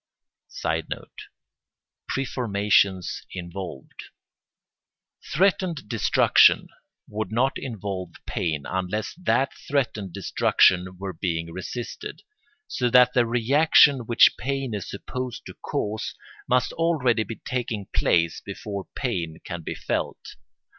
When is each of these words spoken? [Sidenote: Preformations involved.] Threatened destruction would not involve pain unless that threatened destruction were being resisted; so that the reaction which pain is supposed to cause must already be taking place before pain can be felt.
[Sidenote: 0.47 1.27
Preformations 2.07 3.21
involved.] 3.33 4.05
Threatened 5.31 5.87
destruction 5.87 6.69
would 7.07 7.31
not 7.31 7.53
involve 7.57 8.15
pain 8.25 8.63
unless 8.65 9.13
that 9.15 9.51
threatened 9.67 10.11
destruction 10.11 10.97
were 10.97 11.13
being 11.13 11.53
resisted; 11.53 12.23
so 12.67 12.89
that 12.89 13.13
the 13.13 13.27
reaction 13.27 14.07
which 14.07 14.37
pain 14.39 14.73
is 14.73 14.89
supposed 14.89 15.45
to 15.45 15.53
cause 15.63 16.15
must 16.49 16.73
already 16.73 17.21
be 17.21 17.35
taking 17.35 17.85
place 17.93 18.41
before 18.43 18.87
pain 18.95 19.37
can 19.45 19.61
be 19.61 19.75
felt. 19.75 20.29